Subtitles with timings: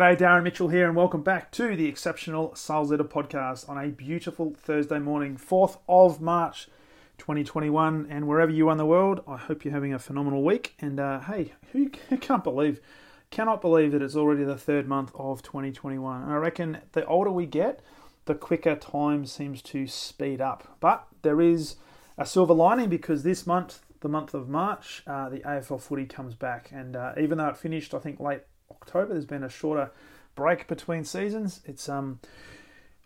[0.00, 3.88] G'day, Darren Mitchell here, and welcome back to the Exceptional Sales Leader Podcast on a
[3.88, 6.68] beautiful Thursday morning, 4th of March
[7.18, 8.06] 2021.
[8.08, 10.72] And wherever you are in the world, I hope you're having a phenomenal week.
[10.80, 12.80] And uh, hey, who can't believe,
[13.30, 16.22] cannot believe that it's already the third month of 2021?
[16.22, 17.80] And I reckon the older we get,
[18.24, 20.78] the quicker time seems to speed up.
[20.80, 21.76] But there is
[22.16, 26.34] a silver lining because this month, the month of March, uh, the AFL footy comes
[26.34, 26.70] back.
[26.72, 28.44] And uh, even though it finished, I think, late
[28.90, 29.12] October.
[29.12, 29.90] There's been a shorter
[30.34, 31.60] break between seasons.
[31.64, 32.18] It's um,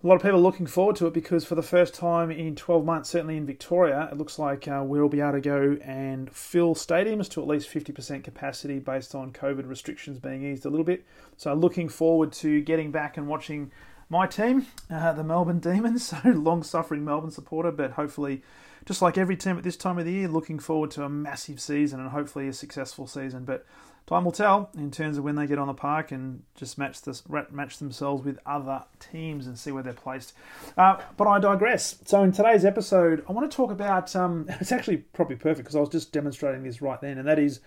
[0.03, 2.85] a lot of people looking forward to it because for the first time in 12
[2.85, 6.75] months, certainly in Victoria, it looks like uh, we'll be able to go and fill
[6.75, 11.05] stadiums to at least 50% capacity based on COVID restrictions being eased a little bit.
[11.37, 13.71] So, looking forward to getting back and watching
[14.09, 16.13] my team, uh, the Melbourne Demons.
[16.23, 18.43] So, long suffering Melbourne supporter, but hopefully,
[18.87, 21.61] just like every team at this time of the year, looking forward to a massive
[21.61, 23.45] season and hopefully a successful season.
[23.45, 23.67] But
[24.07, 27.01] time will tell in terms of when they get on the park and just match
[27.03, 30.35] this match themselves with other teams and see where they're placed.
[30.77, 31.97] Uh, but I digress.
[32.05, 34.15] So in today's episode, I want to talk about.
[34.15, 37.39] Um, it's actually probably perfect because I was just demonstrating this right then, and that
[37.39, 37.61] is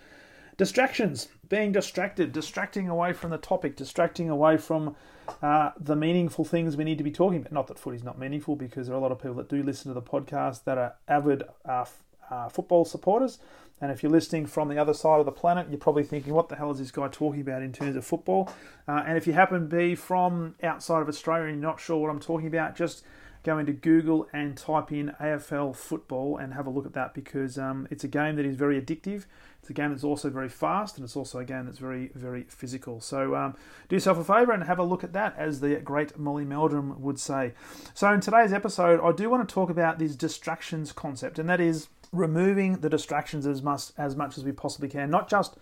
[0.58, 1.28] distractions.
[1.50, 4.96] Being distracted, distracting away from the topic, distracting away from
[5.42, 7.52] uh, the meaningful things we need to be talking about.
[7.52, 9.90] Not that footy's not meaningful because there are a lot of people that do listen
[9.90, 11.86] to the podcast that are avid uh,
[12.30, 13.40] uh, football supporters.
[13.80, 16.50] And if you're listening from the other side of the planet, you're probably thinking, what
[16.50, 18.52] the hell is this guy talking about in terms of football?
[18.88, 21.98] Uh, and if you happen to be from outside of Australia and you're not sure
[21.98, 23.04] what I'm talking about, just
[23.44, 27.58] go into Google and type in AFL football and have a look at that because
[27.58, 29.26] um, it's a game that is very addictive.
[29.62, 32.44] It's a game that's also very fast and it's also a game that's very, very
[32.50, 33.00] physical.
[33.00, 33.56] So um,
[33.90, 37.00] do yourself a favour and have a look at that, as the great Molly Meldrum
[37.02, 37.54] would say.
[37.94, 41.62] So in today's episode, I do want to talk about this distractions concept, and that
[41.62, 45.58] is removing the distractions as much as much as we possibly can, not just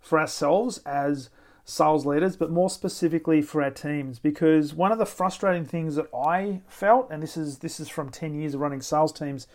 [0.00, 1.30] for ourselves as
[1.64, 4.18] sales leaders, but more specifically for our teams.
[4.18, 8.10] Because one of the frustrating things that I felt, and this is this is from
[8.10, 9.46] 10 years of running sales teams,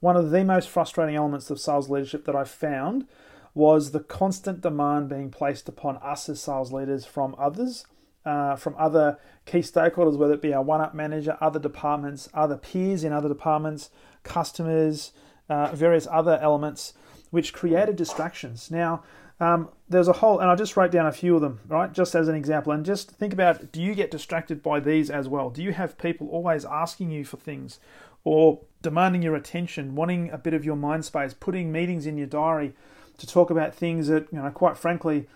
[0.00, 3.06] one of the most frustrating elements of sales leadership that I found
[3.54, 7.86] was the constant demand being placed upon us as sales leaders from others,
[8.26, 12.56] uh, from other key stakeholders, whether it be our one up manager, other departments, other
[12.56, 13.90] peers in other departments,
[14.24, 15.12] customers,
[15.48, 16.94] uh, various other elements
[17.30, 18.70] which created distractions.
[18.70, 19.02] Now,
[19.40, 22.14] um, there's a whole, and I'll just write down a few of them, right, just
[22.14, 22.72] as an example.
[22.72, 25.50] And just think about do you get distracted by these as well?
[25.50, 27.80] Do you have people always asking you for things
[28.22, 32.26] or demanding your attention, wanting a bit of your mind space, putting meetings in your
[32.26, 32.72] diary
[33.18, 35.26] to talk about things that, you know, quite frankly,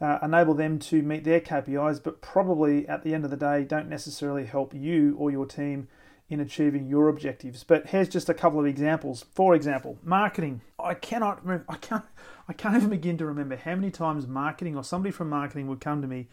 [0.00, 3.64] uh, enable them to meet their KPIs, but probably at the end of the day
[3.64, 5.88] don't necessarily help you or your team
[6.28, 7.64] in achieving your objectives.
[7.64, 9.24] But here's just a couple of examples.
[9.32, 10.60] For example, marketing.
[10.78, 12.04] I cannot remember, I can't
[12.48, 15.80] I can't even begin to remember how many times marketing or somebody from marketing would
[15.80, 16.28] come to me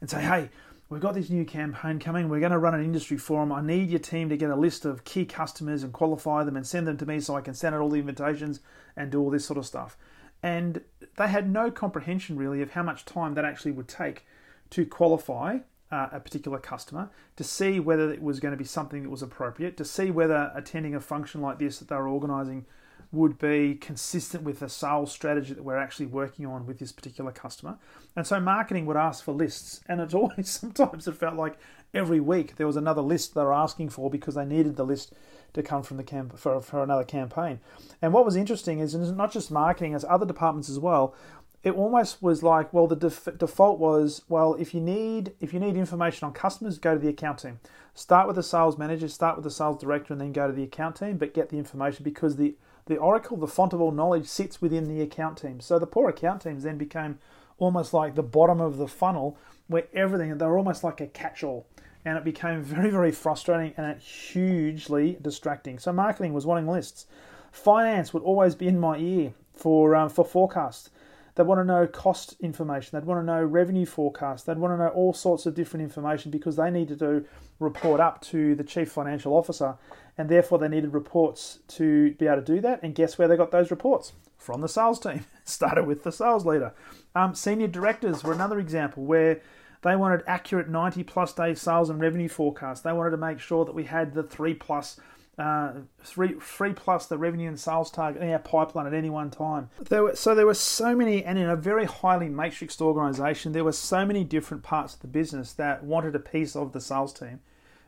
[0.00, 0.50] and say, "Hey,
[0.88, 2.28] we've got this new campaign coming.
[2.28, 3.52] We're going to run an industry forum.
[3.52, 6.66] I need your team to get a list of key customers and qualify them and
[6.66, 8.60] send them to me so I can send out all the invitations
[8.96, 9.96] and do all this sort of stuff."
[10.42, 10.82] And
[11.16, 14.26] they had no comprehension really of how much time that actually would take
[14.70, 15.58] to qualify
[15.90, 19.22] uh, a particular customer to see whether it was going to be something that was
[19.22, 22.66] appropriate, to see whether attending a function like this that they were organising
[23.12, 27.32] would be consistent with the sales strategy that we're actually working on with this particular
[27.32, 27.76] customer.
[28.14, 31.58] And so marketing would ask for lists, and it's always sometimes it felt like
[31.92, 35.12] every week there was another list they were asking for because they needed the list
[35.54, 37.58] to come from the camp for, for another campaign.
[38.00, 41.14] And what was interesting is not just marketing, as other departments as well,
[41.62, 45.60] it almost was like well the def- default was well if you need if you
[45.60, 47.60] need information on customers go to the account team.
[47.94, 50.62] Start with the sales manager start with the sales director and then go to the
[50.62, 52.54] account team but get the information because the
[52.86, 55.60] the oracle the font of all knowledge sits within the account team.
[55.60, 57.18] So the poor account teams then became
[57.58, 59.36] almost like the bottom of the funnel
[59.68, 61.66] where everything they were almost like a catch-all.
[62.04, 65.78] And it became very very frustrating and hugely distracting.
[65.78, 67.04] So marketing was wanting lists.
[67.52, 70.88] Finance would always be in my ear for um, for forecasts
[71.34, 72.98] they want to know cost information.
[72.98, 74.46] They'd want to know revenue forecast.
[74.46, 77.24] They'd want to know all sorts of different information because they needed to
[77.58, 79.76] report up to the chief financial officer,
[80.18, 82.80] and therefore they needed reports to be able to do that.
[82.82, 84.12] And guess where they got those reports?
[84.36, 85.24] From the sales team.
[85.44, 86.72] Started with the sales leader.
[87.14, 89.40] Um, senior directors were another example where
[89.82, 92.80] they wanted accurate 90 plus day sales and revenue forecasts.
[92.80, 95.00] They wanted to make sure that we had the three plus
[95.40, 95.72] uh,
[96.04, 99.70] three, three plus the revenue and sales target in our pipeline at any one time.
[99.88, 103.64] There were, so there were so many, and in a very highly matrixed organisation, there
[103.64, 107.14] were so many different parts of the business that wanted a piece of the sales
[107.14, 107.40] team,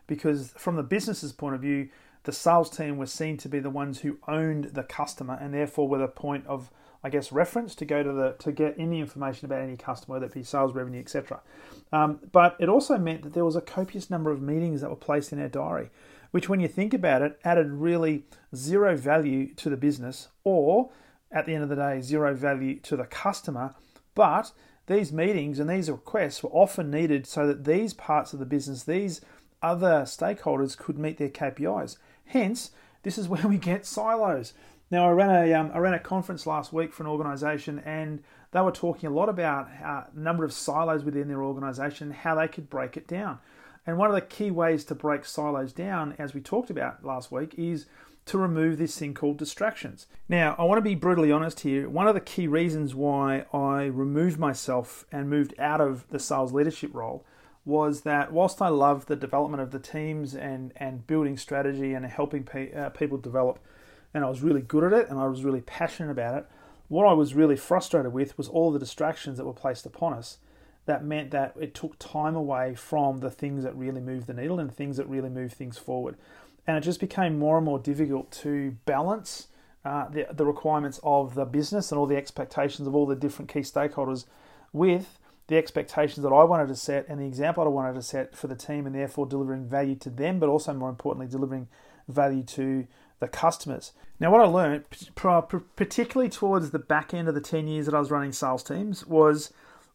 [0.07, 1.91] because from the business's point of view,
[2.25, 5.89] the sales team were seen to be the ones who owned the customer and therefore
[5.89, 6.71] were the point of
[7.05, 10.27] I guess reference to go to the to get any information about any customer, whether
[10.27, 11.41] it be sales, revenue, etc.
[11.93, 14.95] Um, but it also meant that there was a copious number of meetings that were
[14.95, 15.91] placed in our diary,
[16.33, 18.25] which, when you think about it, added really
[18.55, 20.91] zero value to the business, or
[21.31, 23.75] at the end of the day, zero value to the customer.
[24.15, 24.53] But
[24.87, 28.83] these meetings and these requests were often needed so that these parts of the business,
[28.83, 29.21] these
[29.63, 31.97] other stakeholders, could meet their KPIs.
[32.27, 34.55] Hence, this is where we get silos.
[34.91, 38.23] Now, I ran a um, I ran a conference last week for an organisation, and
[38.51, 42.49] they were talking a lot about a number of silos within their organisation, how they
[42.49, 43.39] could break it down.
[43.87, 47.33] And one of the key ways to break silos down, as we talked about last
[47.33, 47.87] week, is
[48.27, 50.07] to remove this thing called distractions.
[50.29, 51.89] Now, I want to be brutally honest here.
[51.89, 56.53] One of the key reasons why I removed myself and moved out of the sales
[56.53, 57.25] leadership role
[57.65, 62.05] was that whilst I love the development of the teams and, and building strategy and
[62.07, 63.59] helping pe- uh, people develop
[64.15, 66.47] and I was really good at it and I was really passionate about it.
[66.89, 70.39] What I was really frustrated with was all the distractions that were placed upon us.
[70.87, 74.59] That meant that it took time away from the things that really move the needle
[74.59, 76.17] and things that really move things forward.
[76.67, 79.49] And it just became more and more difficult to balance
[79.85, 83.53] uh, the, the requirements of the business and all the expectations of all the different
[83.53, 84.27] key stakeholders
[84.73, 85.19] with
[85.49, 88.47] the expectations that I wanted to set and the example I wanted to set for
[88.47, 91.69] the team, and therefore delivering value to them, but also more importantly, delivering
[92.09, 92.87] value to
[93.21, 93.93] the customers.
[94.19, 94.85] Now, what I learned,
[95.77, 99.07] particularly towards the back end of the 10 years that I was running sales teams,
[99.07, 99.53] was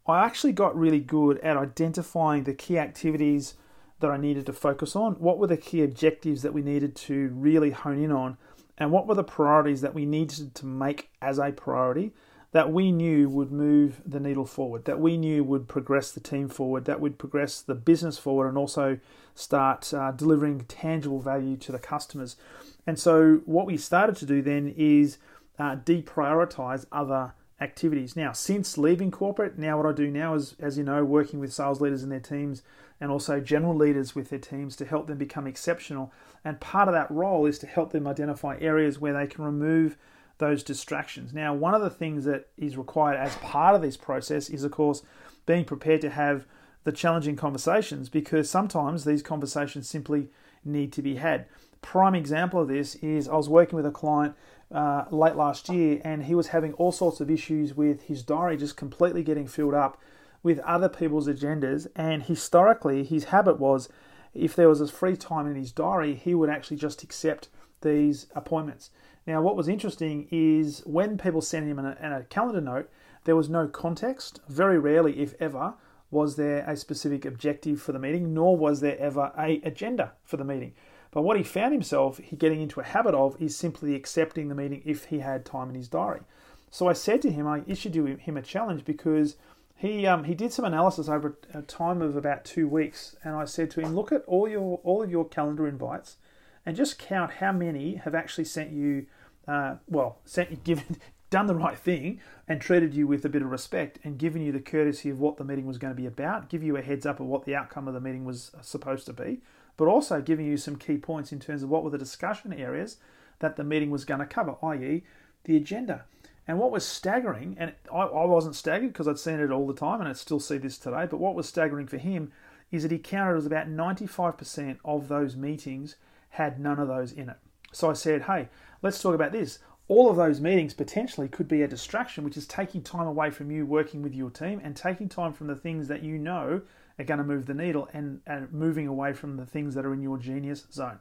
[0.08, 3.56] I actually got really good at identifying the key activities
[4.00, 5.14] that I needed to focus on.
[5.14, 8.38] What were the key objectives that we needed to really hone in on?
[8.78, 12.14] And what were the priorities that we needed to make as a priority
[12.52, 16.48] that we knew would move the needle forward, that we knew would progress the team
[16.48, 18.98] forward, that would progress the business forward, and also
[19.36, 22.38] start uh, delivering tangible value to the customers.
[22.86, 25.18] And so, what we started to do then is
[25.60, 28.16] uh, deprioritize other activities.
[28.16, 31.54] Now, since leaving corporate, now what I do now is, as you know, working with
[31.54, 32.62] sales leaders and their teams
[33.00, 36.12] and also general leaders with their teams to help them become exceptional.
[36.46, 39.98] And part of that role is to help them identify areas where they can remove
[40.38, 41.34] those distractions.
[41.34, 44.72] Now, one of the things that is required as part of this process is, of
[44.72, 45.02] course,
[45.48, 46.46] being prepared to have
[46.84, 50.30] the challenging conversations because sometimes these conversations simply
[50.64, 51.48] need to be had
[51.82, 54.36] prime example of this is I was working with a client
[54.72, 58.58] uh, late last year and he was having all sorts of issues with his diary
[58.58, 60.00] just completely getting filled up
[60.44, 61.88] with other people's agendas.
[61.96, 63.90] And historically, his habit was
[64.34, 67.50] if there was a free time in his diary, he would actually just accept
[67.82, 68.92] these appointments.
[69.26, 72.90] Now, what was interesting is when people sent him a, a calendar note,
[73.26, 74.40] there was no context.
[74.48, 75.74] Very rarely, if ever,
[76.10, 80.38] was there a specific objective for the meeting, nor was there ever a agenda for
[80.38, 80.74] the meeting.
[81.12, 84.82] But what he found himself getting into a habit of is simply accepting the meeting
[84.86, 86.22] if he had time in his diary.
[86.70, 89.38] So I said to him, I issued him a challenge because
[89.76, 93.46] he um, he did some analysis over a time of about two weeks, and I
[93.46, 96.18] said to him, look at all your all of your calendar invites,
[96.66, 99.06] and just count how many have actually sent you,
[99.48, 100.98] uh, well, sent you given
[101.30, 104.52] done the right thing and treated you with a bit of respect and given you
[104.52, 107.06] the courtesy of what the meeting was going to be about, give you a heads
[107.06, 109.42] up of what the outcome of the meeting was supposed to be,
[109.78, 112.98] but also giving you some key points in terms of what were the discussion areas
[113.40, 115.04] that the meeting was going to cover, i.e.,
[115.44, 116.04] the agenda.
[116.48, 119.74] And what was staggering, and I, I wasn't staggered because I'd seen it all the
[119.74, 122.32] time and I still see this today, but what was staggering for him
[122.72, 125.96] is that he counted as about 95% of those meetings
[126.32, 127.38] had none of those in it.
[127.72, 128.50] So I said, hey,
[128.82, 129.60] let's talk about this.
[129.90, 133.52] All of those meetings potentially could be a distraction, which is taking time away from
[133.52, 136.62] you working with your team and taking time from the things that you know
[137.00, 139.94] are going to move the needle and, and moving away from the things that are
[139.94, 141.00] in your genius zone.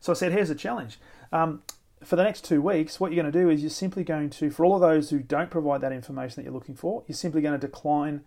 [0.00, 0.98] So I said, here's a challenge.
[1.32, 1.62] Um,
[2.02, 4.50] for the next two weeks, what you're going to do is you're simply going to,
[4.50, 7.40] for all of those who don't provide that information that you're looking for, you're simply
[7.40, 8.22] going to decline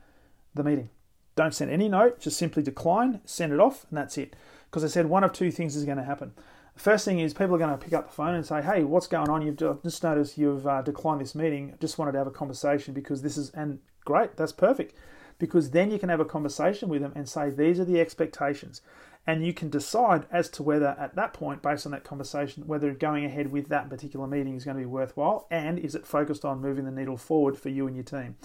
[0.53, 0.89] the meeting.
[1.35, 4.35] Don't send any note, just simply decline, send it off, and that's it.
[4.65, 6.33] Because I said one of two things is going to happen.
[6.75, 9.07] First thing is people are going to pick up the phone and say, "Hey, what's
[9.07, 9.41] going on?
[9.41, 11.75] You've just noticed you've uh, declined this meeting.
[11.79, 14.93] Just wanted to have a conversation because this is and great, that's perfect
[15.39, 18.81] because then you can have a conversation with them and say, these are the expectations.
[19.25, 22.91] And you can decide as to whether, at that point, based on that conversation, whether
[22.93, 26.45] going ahead with that particular meeting is going to be worthwhile and is it focused
[26.45, 28.37] on moving the needle forward for you and your team.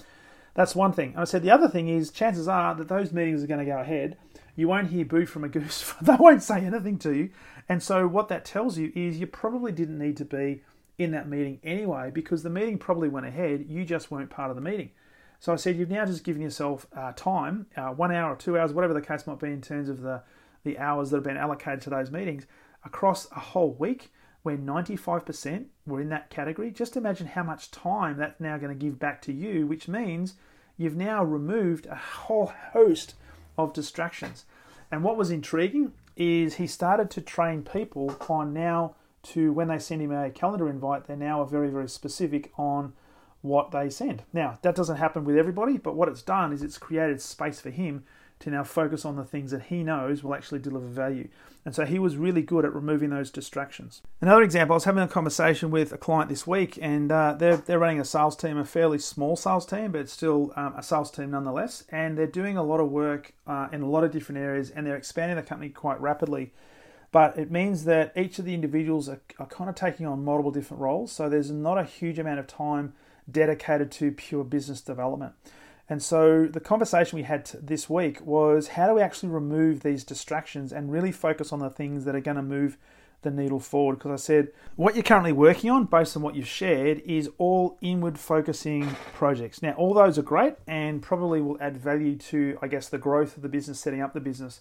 [0.54, 1.10] That's one thing.
[1.10, 3.66] And I said the other thing is chances are that those meetings are going to
[3.66, 4.18] go ahead
[4.54, 5.94] You won't hear boo from a goose.
[6.02, 7.30] they won't say anything to you.
[7.68, 10.62] And so, what that tells you is you probably didn't need to be
[10.98, 13.64] in that meeting anyway because the meeting probably went ahead.
[13.68, 14.90] You just weren't part of the meeting.
[15.42, 18.56] So I said, you've now just given yourself uh, time, uh, one hour or two
[18.56, 20.22] hours, whatever the case might be in terms of the,
[20.62, 22.46] the hours that have been allocated to those meetings
[22.84, 24.12] across a whole week
[24.44, 26.70] where 95% were in that category.
[26.70, 30.34] Just imagine how much time that's now going to give back to you, which means
[30.76, 33.16] you've now removed a whole host
[33.58, 34.44] of distractions.
[34.92, 38.94] And what was intriguing is he started to train people on now
[39.24, 42.92] to when they send him a calendar invite, they're now very, very specific on
[43.42, 44.22] what they send.
[44.32, 47.70] Now, that doesn't happen with everybody, but what it's done is it's created space for
[47.70, 48.04] him
[48.42, 51.28] to now focus on the things that he knows will actually deliver value.
[51.64, 54.02] And so he was really good at removing those distractions.
[54.20, 57.56] Another example, I was having a conversation with a client this week, and uh, they're,
[57.56, 60.82] they're running a sales team, a fairly small sales team, but it's still um, a
[60.82, 61.84] sales team nonetheless.
[61.90, 64.84] And they're doing a lot of work uh, in a lot of different areas, and
[64.84, 66.52] they're expanding the company quite rapidly.
[67.12, 70.50] But it means that each of the individuals are, are kind of taking on multiple
[70.50, 71.12] different roles.
[71.12, 72.94] So there's not a huge amount of time
[73.30, 75.34] dedicated to pure business development.
[75.88, 80.04] And so the conversation we had this week was how do we actually remove these
[80.04, 82.78] distractions and really focus on the things that are going to move
[83.22, 83.98] the needle forward?
[83.98, 87.78] Because I said what you're currently working on, based on what you've shared, is all
[87.80, 89.60] inward focusing projects.
[89.60, 93.36] Now, all those are great and probably will add value to, I guess, the growth
[93.36, 94.60] of the business, setting up the business.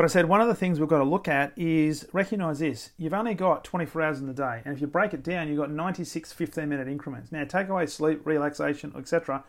[0.00, 2.92] But I said one of the things we've got to look at is recognize this.
[2.96, 5.58] You've only got 24 hours in the day, and if you break it down, you've
[5.58, 7.30] got 96 15 minute increments.
[7.30, 9.44] Now, take away sleep, relaxation, etc.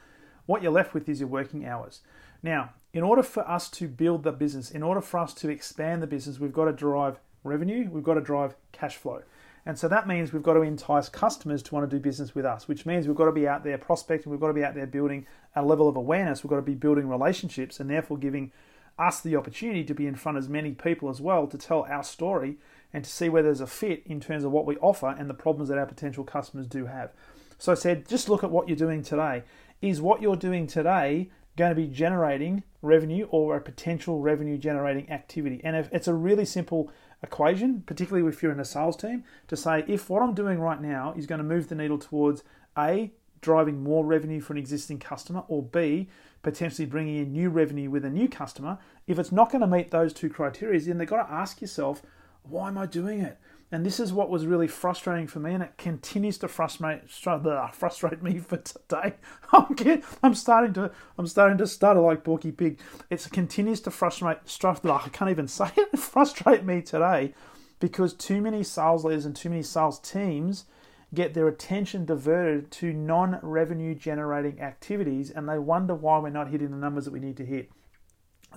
[0.47, 2.01] What you're left with is your working hours.
[2.43, 6.03] Now, in order for us to build the business, in order for us to expand
[6.03, 9.23] the business, we've got to drive revenue, we've got to drive cash flow.
[9.65, 12.43] And so that means we've got to entice customers to want to do business with
[12.43, 14.75] us, which means we've got to be out there prospecting, we've got to be out
[14.75, 18.51] there building a level of awareness, we've got to be building relationships, and therefore giving
[18.97, 21.83] us the opportunity to be in front of as many people as well to tell
[21.89, 22.57] our story
[22.93, 25.33] and to see where there's a fit in terms of what we offer and the
[25.33, 27.11] problems that our potential customers do have.
[27.57, 29.43] So I said, just look at what you're doing today.
[29.81, 35.09] Is what you're doing today going to be generating revenue or a potential revenue generating
[35.11, 35.61] activity?
[35.63, 36.91] And if it's a really simple
[37.23, 40.81] equation, particularly if you're in a sales team, to say if what I'm doing right
[40.81, 42.43] now is going to move the needle towards
[42.77, 46.09] A, driving more revenue for an existing customer, or B,
[46.43, 49.91] potentially bringing in new revenue with a new customer, if it's not going to meet
[49.91, 52.01] those two criteria, then they've got to ask yourself,
[52.43, 53.37] why am I doing it?
[53.73, 57.09] And this is what was really frustrating for me, and it continues to frustrate
[57.73, 59.15] frustrate me for today.
[59.53, 62.79] I'm getting, I'm starting to I'm starting to stutter like Porky Pig.
[63.09, 64.39] It continues to frustrate.
[64.63, 65.97] I can't even say it.
[65.97, 67.33] Frustrate me today
[67.79, 70.65] because too many sales leaders and too many sales teams
[71.13, 76.49] get their attention diverted to non revenue generating activities and they wonder why we're not
[76.49, 77.69] hitting the numbers that we need to hit.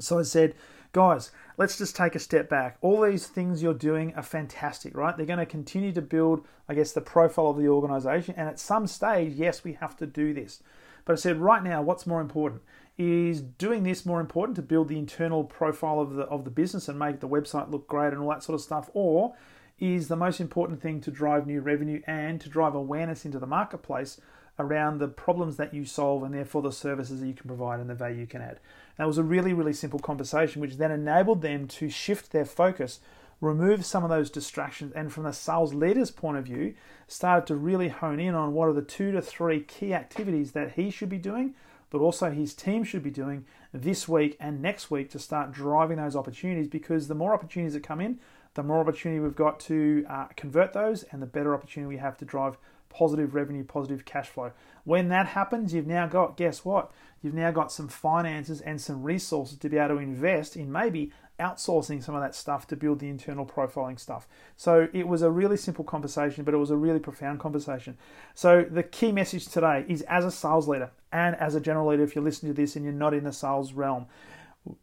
[0.01, 0.55] So I said,
[0.93, 2.79] guys, let's just take a step back.
[2.81, 5.17] All these things you're doing are fantastic, right?
[5.17, 8.35] They're going to continue to build, I guess, the profile of the organization.
[8.37, 10.63] And at some stage, yes, we have to do this.
[11.05, 12.63] But I said, right now, what's more important?
[12.97, 16.89] Is doing this more important to build the internal profile of the of the business
[16.89, 19.35] and make the website look great and all that sort of stuff, or
[19.79, 23.47] is the most important thing to drive new revenue and to drive awareness into the
[23.47, 24.21] marketplace
[24.59, 27.91] around the problems that you solve and therefore the services that you can provide and
[27.91, 28.61] the value you can add.
[28.97, 33.01] That was a really, really simple conversation, which then enabled them to shift their focus,
[33.41, 36.75] remove some of those distractions, and from the sales leader's point of view,
[37.09, 40.73] started to really hone in on what are the two to three key activities that
[40.73, 41.55] he should be doing,
[41.91, 45.97] but also his team should be doing this week and next week to start driving
[45.97, 48.19] those opportunities because the more opportunities that come in,
[48.55, 52.17] the more opportunity we've got to uh, convert those and the better opportunity we have
[52.19, 52.57] to drive
[52.89, 54.53] positive revenue, positive cash flow.
[54.85, 56.93] When that happens, you've now got, guess what?
[57.23, 61.11] You've now got some finances and some resources to be able to invest in maybe
[61.41, 64.29] outsourcing some of that stuff to build the internal profiling stuff.
[64.57, 67.99] So it was a really simple conversation, but it was a really profound conversation.
[68.35, 72.05] So the key message today is as a sales leader and as a general leader,
[72.05, 74.07] if you're listening to this and you're not in the sales realm,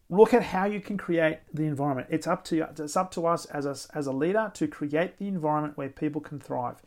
[0.10, 2.08] look at how you can create the environment.
[2.12, 5.17] It's up to you, it's up to us as a, as a leader to create
[5.17, 6.81] the environment where people can thrive.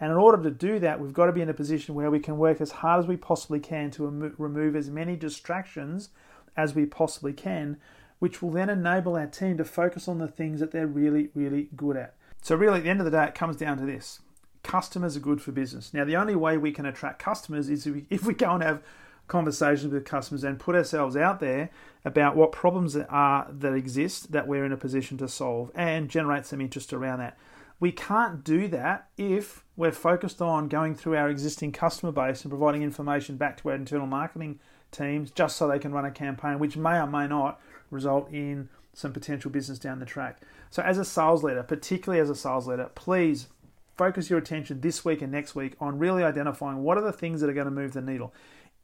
[0.00, 2.18] And in order to do that, we've got to be in a position where we
[2.18, 6.08] can work as hard as we possibly can to remove as many distractions
[6.56, 7.78] as we possibly can,
[8.22, 11.68] which will then enable our team to focus on the things that they're really, really
[11.74, 12.14] good at.
[12.40, 14.20] So, really, at the end of the day, it comes down to this
[14.62, 15.92] customers are good for business.
[15.92, 18.80] Now, the only way we can attract customers is if we, go and have
[19.26, 21.70] conversations with customers and put ourselves out there
[22.04, 26.46] about what problems are that exist that we're in a position to solve and generate
[26.46, 27.36] some interest around that.
[27.80, 32.52] We can't do that if we're focused on going through our existing customer base and
[32.52, 34.60] providing information back to our internal marketing
[34.92, 37.60] teams just so they can run a campaign, which may or may not
[37.92, 40.40] result in some potential business down the track.
[40.70, 43.46] So, as a sales leader, particularly as a sales leader, please
[43.96, 47.40] focus your attention this week and next week on really identifying what are the things
[47.40, 48.34] that are going to move the needle.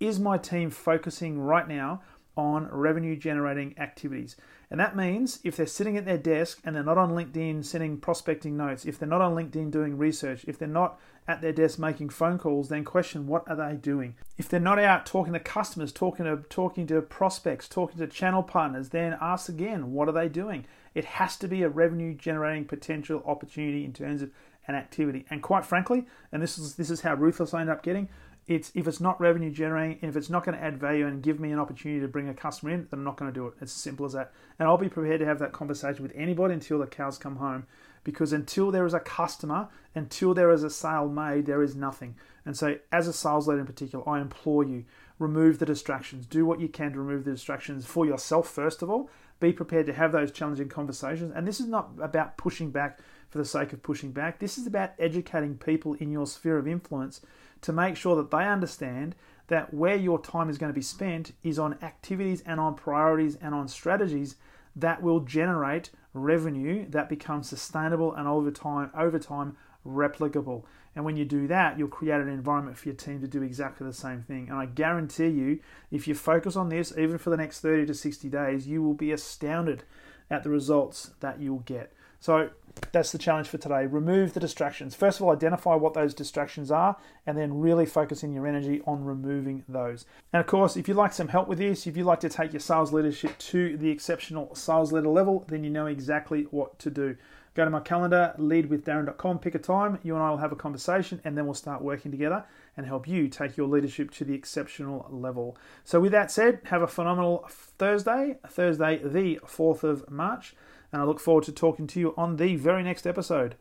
[0.00, 2.02] Is my team focusing right now
[2.38, 4.36] on revenue generating activities?
[4.70, 7.98] And that means if they're sitting at their desk and they're not on LinkedIn sending
[7.98, 11.78] prospecting notes, if they're not on LinkedIn doing research, if they're not at their desk
[11.78, 14.14] making phone calls, then question what are they doing?
[14.38, 18.42] If they're not out talking to customers, talking to talking to prospects, talking to channel
[18.42, 20.64] partners, then ask again, what are they doing?
[20.94, 24.30] It has to be a revenue generating potential opportunity in terms of
[24.68, 25.24] an activity.
[25.30, 28.08] And quite frankly, and this is this is how ruthless I end up getting,
[28.48, 31.38] it's if it's not revenue generating, if it's not going to add value and give
[31.38, 33.54] me an opportunity to bring a customer in, then I'm not going to do it.
[33.60, 34.32] It's as simple as that.
[34.58, 37.66] And I'll be prepared to have that conversation with anybody until the cows come home.
[38.04, 42.16] Because until there is a customer, until there is a sale made, there is nothing.
[42.46, 44.86] And so, as a sales leader in particular, I implore you
[45.18, 46.24] remove the distractions.
[46.24, 49.10] Do what you can to remove the distractions for yourself, first of all.
[49.40, 51.32] Be prepared to have those challenging conversations.
[51.36, 54.38] And this is not about pushing back for the sake of pushing back.
[54.38, 57.20] This is about educating people in your sphere of influence
[57.62, 59.14] to make sure that they understand
[59.48, 63.36] that where your time is going to be spent is on activities and on priorities
[63.36, 64.36] and on strategies
[64.76, 70.64] that will generate revenue that becomes sustainable and over time over time replicable.
[70.94, 73.86] And when you do that, you'll create an environment for your team to do exactly
[73.86, 74.48] the same thing.
[74.48, 75.60] And I guarantee you,
[75.90, 78.94] if you focus on this, even for the next 30 to 60 days, you will
[78.94, 79.84] be astounded
[80.30, 81.92] at the results that you'll get.
[82.20, 82.50] So
[82.92, 83.86] that's the challenge for today.
[83.86, 84.94] Remove the distractions.
[84.94, 86.96] First of all, identify what those distractions are
[87.26, 90.04] and then really focus in your energy on removing those.
[90.32, 92.52] And of course, if you'd like some help with this, if you'd like to take
[92.52, 96.90] your sales leadership to the exceptional sales leader level, then you know exactly what to
[96.90, 97.16] do.
[97.54, 101.20] Go to my calendar, leadwithdarren.com, pick a time, you and I will have a conversation,
[101.24, 102.44] and then we'll start working together
[102.76, 105.56] and help you take your leadership to the exceptional level.
[105.82, 110.54] So, with that said, have a phenomenal Thursday, Thursday, the 4th of March
[110.92, 113.54] and I look forward to talking to you on the very next episode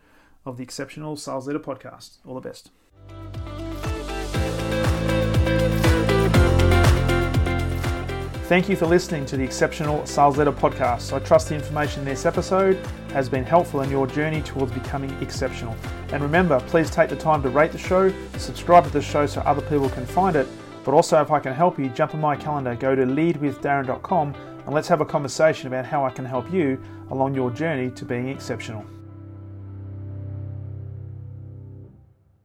[0.45, 2.17] of the Exceptional Sales Leader Podcast.
[2.25, 2.71] All the best.
[8.47, 11.11] Thank you for listening to the Exceptional Sales Leader Podcast.
[11.11, 12.77] I trust the information in this episode
[13.11, 15.75] has been helpful in your journey towards becoming exceptional.
[16.13, 19.41] And remember, please take the time to rate the show, subscribe to the show so
[19.41, 20.47] other people can find it.
[20.85, 24.33] But also, if I can help you, jump on my calendar, go to leadwithdarren.com
[24.67, 26.77] and let's have a conversation about how I can help you
[27.09, 28.85] along your journey to being exceptional.